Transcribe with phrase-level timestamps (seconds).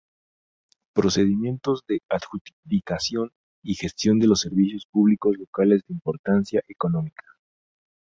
[0.95, 3.29] Procedimientos de adjudicación
[3.63, 7.21] y gestión de los servicios públicos locales de importancia económica.